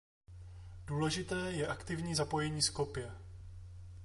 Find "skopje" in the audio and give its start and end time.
2.61-3.11